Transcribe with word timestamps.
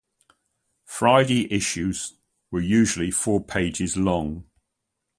Friday 0.87 1.47
issues 1.53 2.15
were 2.49 2.59
usually 2.59 3.11
four 3.11 3.39
pages 3.39 3.95
long. 3.95 4.45